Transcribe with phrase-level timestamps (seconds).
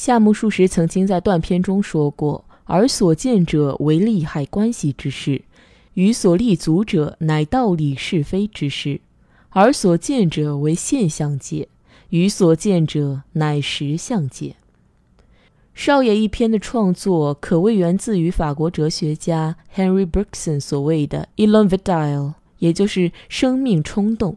[0.00, 5.42] 夏目漱石曾经在断片中说过：“而所见者为利害关系之事，
[5.94, 9.00] 与所立足者乃道理是非之事；
[9.48, 11.66] 而所见者为现象界，
[12.10, 14.54] 与所见者乃实相界。”
[15.74, 24.36] 少爷一篇的创作可谓源自于法国哲学家 Henry Bergson 所谓的 “élan vital”，也就是生命冲动。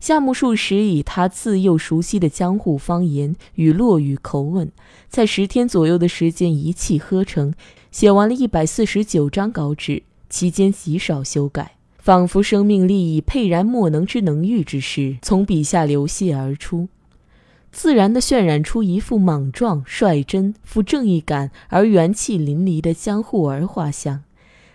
[0.00, 4.72] 夏目漱石以他自幼熟悉的江户方言与落语口吻，
[5.10, 7.52] 在十天左右的时间一气呵成，
[7.92, 16.88] 写完了一百四十九张稿纸，期间极少修改，仿佛生命力以沛然莫能之能御之势从笔下流泻而出，
[17.70, 24.22] 自然地渲染出一副莽撞、率真、富正义感而元气淋漓的江户儿画像。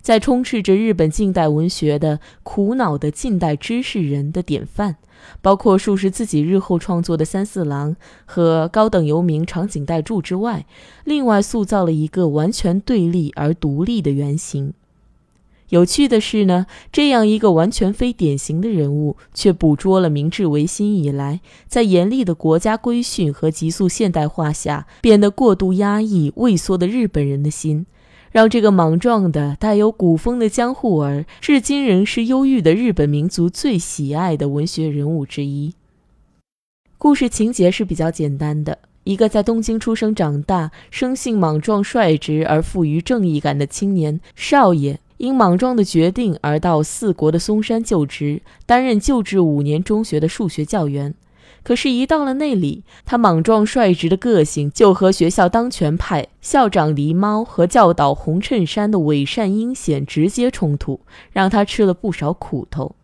[0.00, 4.96] 在充斥着日本近代文学的苦恼的近代知识人的典范，
[5.42, 10.66] 包括数十自己日后创作的三四郎和高等游民长井代助之外，
[11.04, 14.72] 另外塑造了一个完全对立而独立的原型。
[15.68, 27.86] 有趣的是呢，这样一个完全非典型的人物，却捕捉了明治维新以来在严厉的国家规训和急速现代化下变得过度压抑、畏缩的日本人的心。
[28.30, 35.74] 让这个莽撞的、带有古风的江户儿，至今仍是忧郁的日本民族最喜爱的文学人物之一。
[36.96, 51.12] 故事情节是比较简单的：一个在东京出生长大、生性莽撞率直而富于正义感的青年少爷，因莽撞的决定而到四国的松山就职，担任就职五年中学的数学教员。
[51.62, 61.00] 可是，一到了那里，他莽撞率直的个性就和学校当权派校长狸猫和教导红衬衫的伪善阴险直接冲突，
[61.32, 62.94] 让他吃了不少苦头。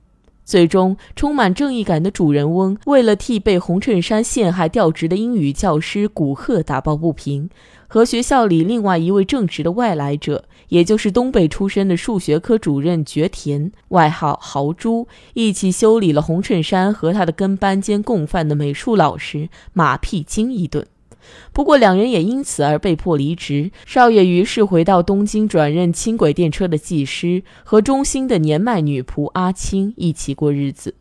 [0.45, 7.51] 最终，充满正义感的主人翁为了替被红衬衫陷害调职的英语教师古贺打抱不平，
[7.89, 10.45] 和学校里另外一位正直的外来者。
[10.69, 20.87] 也就是东北出身的数学科主任绝田，外号豪猪，一起修理了红衬衫和他的跟班兼共犯的美术老师马屁精一顿。
[21.53, 23.73] 不过两人也因此而被迫离职。
[23.85, 30.95] 少爷于是回到东京，转任轻轨电车的技师，和中心的年迈女仆阿青一起过日子。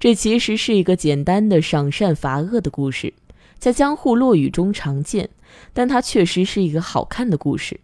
[0.00, 3.12] 这其实是一个简单的赏善罚恶的故事，
[3.58, 5.28] 在江户落语中常见。
[5.72, 7.80] 但它确实是一个好看的故事。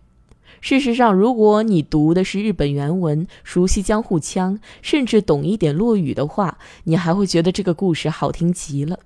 [0.60, 8.98] 事实上，如果你读的是日本原文，熟悉江户腔，甚至懂一点落语的话，你还会觉得这个故事好听极了。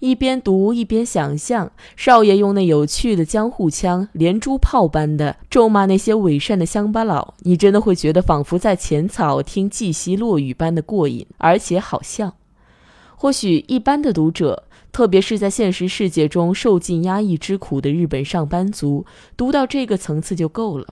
[0.00, 12.34] 一边读一边想象，少爷用那有趣的江户腔，连珠炮般的咒骂那些伪善的乡巴佬，你真的会觉得仿佛在浅草听季习落语般的过瘾，而且好笑。
[13.14, 14.64] 或许一般的读者。
[14.92, 19.06] 特别是在现实世界中受尽压抑之苦的日本上班族，
[19.36, 20.86] 读到这个层次就够了。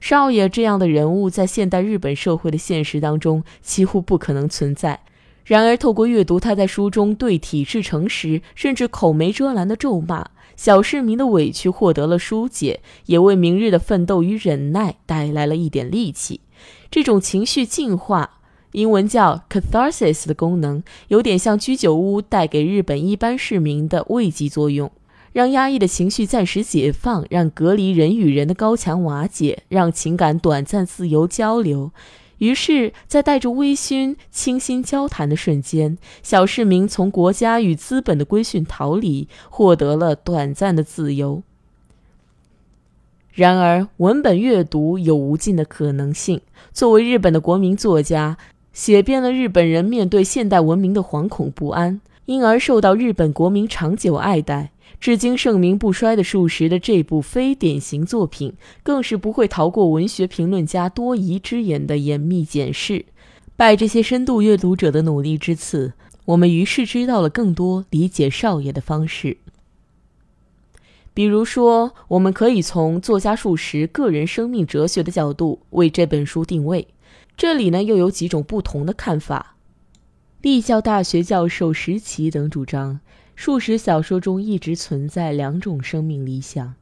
[0.00, 5.00] 少爷这样的人物在现代日本社会的现实当中几乎不可能存在。
[5.44, 10.26] 然而，透过阅读他在书中对体制诚实甚至口没遮拦的咒骂，
[10.56, 16.40] 小市民的委屈获得了疏解，也为明日的奋斗与忍耐带来了一点力气。
[16.90, 18.40] 这种情绪净化。
[18.74, 24.90] 英文叫 catharsis 的功能，有点像居酒屋带给日本一般市民的慰藉作用，
[25.32, 31.92] 让压抑的情绪暂时解放，让隔离人与人的高墙瓦解，让情感短暂自由交流。
[32.38, 41.44] 于是，在带着微醺、倾心交谈的瞬间，小市民从国家与资本的规训逃离，获得了短暂的自由。
[43.32, 46.40] 然而，文本阅读有无尽的可能性。
[46.72, 48.36] 作为日本的国民作家。
[48.74, 58.52] 写遍了日本人面对现代文明的惶恐不安，因而受到日本国民长久爱戴，至今盛名不衰的数十的这部非典型作品，
[58.82, 63.04] 更是不会逃过文学评论家多疑之眼的严密检视。
[63.54, 65.92] 拜这些深度阅读者的努力之赐，
[66.24, 69.36] 我们于是知道了更多理解少爷的方式。
[71.14, 76.88] 比如说，我们可以从作家数十个人生命哲学的角度为这本书定位。
[77.36, 79.56] 这里呢，又有几种不同的看法。
[80.42, 83.00] 立教大学教授石奇等主张，
[83.34, 86.74] 数十小说中一直存在两种生命理想：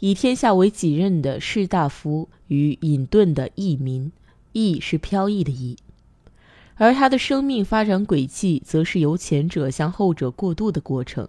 [0.00, 4.10] 以天下为己任的士大夫与隐遁的逸民。
[4.56, 5.76] 逸是飘逸的逸，
[6.76, 11.28] 而他的生命发展轨迹，则是由前者向后者过渡的过程。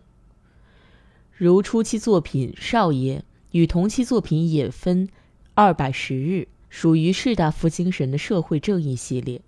[1.38, 3.20] 如初期作品《少爷》
[3.52, 5.06] 与同期作品《野分》
[5.54, 6.42] 《二百十日》。
[6.70, 9.40] 属于士大夫精神的社会正义系列，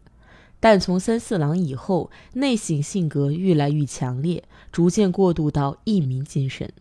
[0.62, 6.72] 但从三四郎以后，内省性格愈来愈强烈，逐渐过渡到义民精神。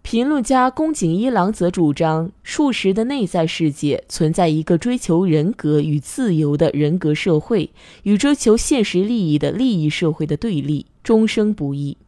[0.00, 7.70] 评论家宫井一郎则主张，数十的内在世界存在一个追求人格与自由的人格社会，
[8.04, 11.98] 与追求现实利益的利益社会的对立，终生不易。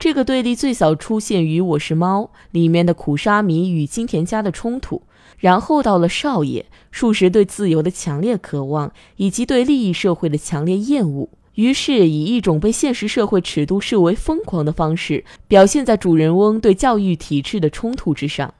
[0.00, 5.02] 这个对立最早出现于《我是猫》里面的苦沙弥与金田家的冲突，
[5.36, 11.28] 然后到了少爷，数十对自由的强烈渴望，以及对利益社会的强烈厌恶。
[11.56, 18.54] 于是，以一种被现实社会尺度视为疯狂的方式，表现在主人翁对教育体制的冲突之上。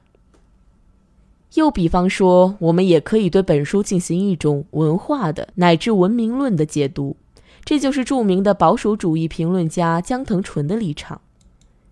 [1.55, 7.17] 又比方说，我们也可以对本书进行一种文化的乃至文明论的解读，
[7.65, 11.19] 这就是著名的保守主义评论家江藤纯的立场。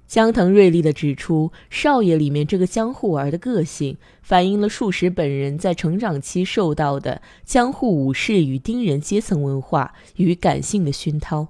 [0.10, 11.50] 江藤锐利地指出，少爷里面这个江户儿的个性，反映了数十本人在成长期受到的江户武士与丁人阶层文化与感性的熏陶，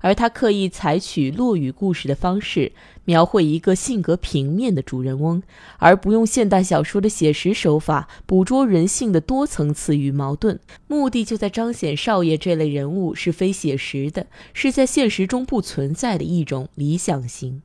[0.00, 2.72] 而他刻意采取落语故事的方式，
[3.04, 5.42] 描绘一个性格平面的主人翁，
[5.76, 17.60] 而不用现代小说的写实手法捕捉人性的多层次与矛盾，目的就在彰显少爷这类人物是非写实的，是在现实中不存在的一种理想型。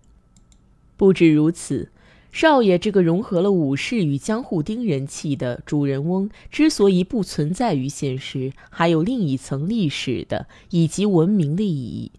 [0.97, 1.89] 不止如此，
[2.31, 12.11] 少爷这个融合了武士与江户丁人气的主人翁，之所以不存在于现实，还有另一层历史的以及文明的意义。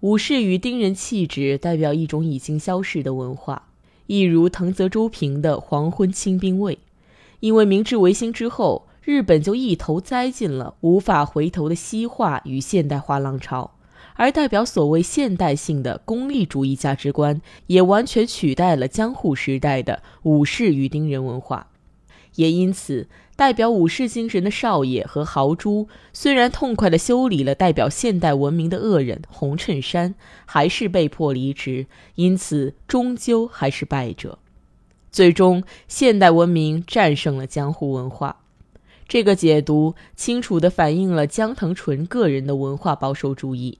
[0.00, 3.68] 武士与丁人气质代表一种已经消逝的文化，
[4.06, 6.78] 一如藤泽周平的黄昏清兵卫。
[7.40, 13.72] 因为明治维新之后，日本就一头栽进了无法回头的西化与现代化浪潮。
[14.20, 21.68] 而代表所谓现代性的功利主义价值观，也完全取代了江户时代的武士与丁人文化。
[22.34, 30.14] 也因此，代表武士精神的少爷和豪猪，虽然痛快地修理了代表现代文明的恶人红衬衫，
[30.44, 34.38] 还是被迫离职，因此终究还是败者。
[35.10, 38.36] 最终，现代文明战胜了江户文化。
[39.08, 43.78] 这个解读清楚地反映了江藤纯个人的文化保守主义。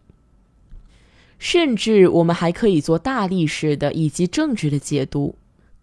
[1.40, 5.34] 甚至我们还可以做大历史的以及政治的解读。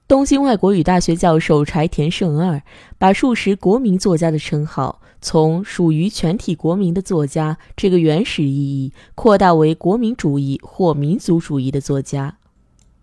[0.08, 2.62] 东京外国语大学教授柴田胜二
[2.98, 12.38] 把数十国民作家的称号，从属于全体国民的作家这个原始意义，扩大为国民主义或民族主义的作家。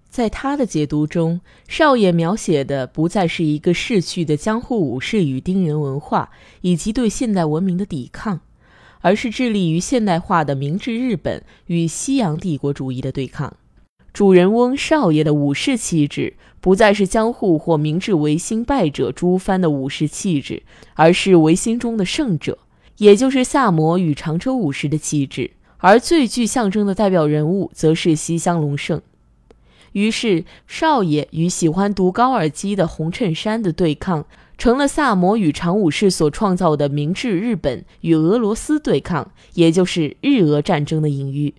[0.09, 6.31] 在他的解读中，少爷描写的不再是一个逝去的江户武士与丁人文化，
[6.61, 8.41] 以及对现代文明的抵抗。
[9.05, 13.55] 而是致力于现代化的明治日本与西洋帝国主义的对抗。
[14.15, 20.63] 主人翁少爷的武士气质不再是江户或明治维新败者诸藩的武士气质，
[20.95, 22.57] 而是维新中的胜者，
[22.97, 25.51] 也就是萨摩与长州武士的气质。
[25.77, 29.03] 而最具象征的代表人物则是西乡隆盛。
[29.93, 34.25] 于是，少爷与喜欢读高尔基的红衬衫的对抗。
[34.57, 41.55] 成了萨摩与长武士所创造的明治日本与俄罗斯对抗，也就是日俄战争的隐喻。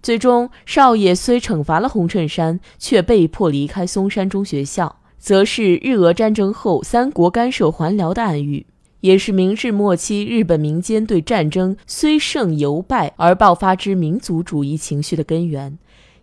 [0.00, 8.64] 最终，少爷虽惩罚了红衬衫，却被迫离开松山中学校，则是日俄战争后三国干涉还辽的暗喻，
[9.00, 15.76] 也是明治末期日本民间对战争虽胜犹败而爆发之民族主义情绪的根源，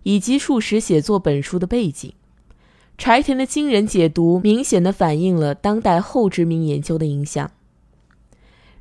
[0.04, 2.14] 以及数十写作本书的背景。
[2.98, 7.52] 柴田的惊人解读，明显的反映了当代后殖民研究的影响。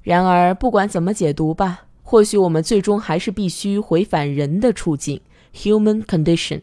[0.02, 5.20] 然而，不管怎么解读吧，或许我们最终还是必须回返人的处境
[5.54, 6.60] （human condition）。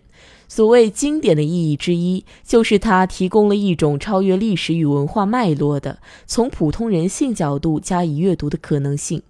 [0.48, 9.22] 所谓经典的意义之一，就是它提供了一种超越历史与文化脉络的，从普通人性角度加以阅读的可能性。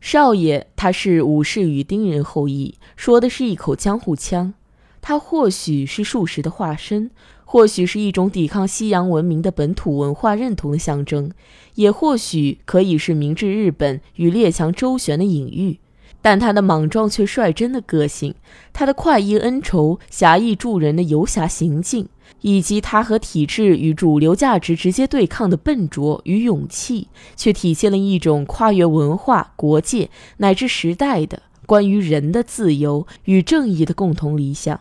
[0.00, 4.54] 少爷他是武士与丁人后裔，说的是一口江户腔，
[5.00, 7.10] 他或许是术士的化身。
[7.52, 11.32] 或许是一种抵抗西洋文明的本土文化认同的象征，
[11.74, 15.80] 也或许可以是明治日本与列强周旋的隐喻。
[16.22, 18.36] 但他的莽撞却率真的个性，
[18.72, 22.06] 他的快意恩仇、侠义助人的游侠行径，
[22.42, 34.80] 以及他和体制与主流价值直接对抗的笨拙与勇气，却体现了一种跨越文化、国界乃至时代的关于人的自由与正义的共同理想。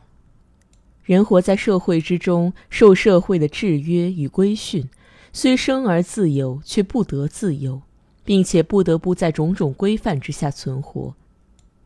[1.10, 4.88] 人活在社会之中，受社会的制约与规训，
[5.34, 7.82] 虽生而自由，却不得自由，
[8.24, 11.16] 并且不得不在种种规范之下存活。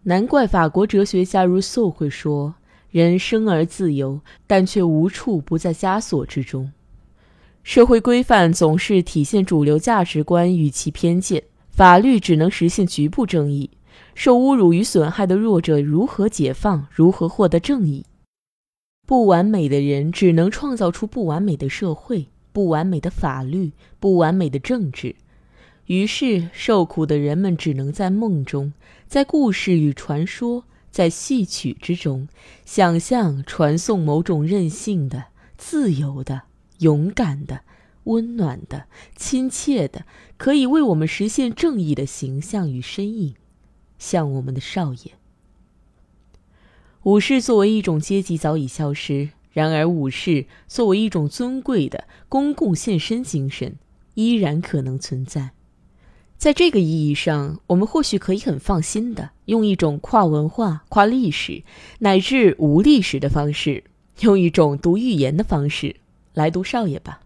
[0.02, 2.56] 难怪法国哲学家如素会说
[2.92, 6.74] ：“人生而自由，但却无处不在枷锁之中。”
[7.64, 13.70] 社会规范总是体现主流价值观与其偏见，法律只能实现局部正义。
[14.16, 16.86] 受侮辱与损害的弱者如何解放？
[16.92, 18.04] 如何获得正义？
[19.06, 25.16] 不完美的人只能创造出不完美的社会、不完美的法律、不完美的政治。
[25.88, 28.72] 于是，受苦的人们只能在梦中，
[29.06, 32.30] 在故事与传说，在戏曲之中，
[32.64, 35.26] 想象传送某种任性的、
[35.58, 36.44] 自由的、
[36.80, 37.60] 勇敢的、
[38.06, 38.86] 温暖的、
[39.18, 40.06] 亲切的，
[40.38, 43.36] 可以为我们实现正义的形象与身影，
[44.00, 45.12] 像我们的少爷。
[47.04, 53.76] 武士作为一种阶级早已消失，然而武士作为一种尊贵的公共献身精神，
[54.14, 55.52] 依然可能存在。
[56.38, 61.64] 在这个意义上，我们或许可以很放心的用一种跨文化、跨历史
[62.00, 63.84] 乃至无历史的方式，
[64.22, 65.98] 用一种读寓言的方式
[66.34, 67.20] 来读少爷吧。